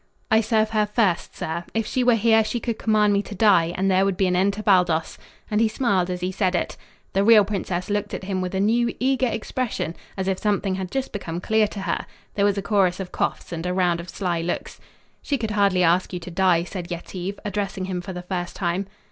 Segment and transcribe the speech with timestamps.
[0.31, 1.63] "I serve her first, sir.
[1.75, 4.35] If she were here she could command me to die, and there would be an
[4.35, 5.19] end to Baldos,"
[5.51, 6.75] and he smiled as he said it.
[7.13, 10.89] The real princess looked at him with a new, eager expression, as if something had
[10.89, 12.07] just become clear to her.
[12.33, 14.79] There was a chorus of coughs and a round of sly looks.
[15.21, 18.87] "She could hardly ask you to die," said Yetive, addressing him for the first time.